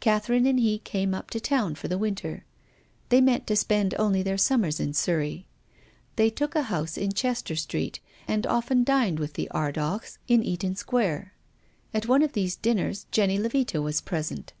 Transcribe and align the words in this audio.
Catherine 0.00 0.46
and 0.46 0.58
he 0.58 0.80
came 0.80 1.14
up 1.14 1.30
to 1.30 1.38
town 1.38 1.76
for 1.76 1.86
the 1.86 1.96
winter. 1.96 2.44
They 3.08 3.20
meant 3.20 3.46
to 3.46 3.54
spend 3.54 3.94
only 4.00 4.20
their 4.20 4.36
summers 4.36 4.80
in 4.80 4.94
Surrey. 4.94 5.46
They 6.16 6.28
took 6.28 6.56
a 6.56 6.62
house 6.64 6.96
in 6.98 7.12
Chester 7.12 7.54
Street, 7.54 8.00
and 8.26 8.48
often 8.48 8.82
dined 8.82 9.20
with 9.20 9.34
the 9.34 9.48
Ardnghs 9.54 10.18
in 10.26 10.42
I^aton 10.42 10.76
Square. 10.76 11.34
At 11.94 12.08
one 12.08 12.22
of 12.22 12.32
these 12.32 12.56
dinners 12.56 13.06
Jenny 13.12 13.38
Tcvita 13.38 13.80
was 13.80 14.00
present. 14.00 14.52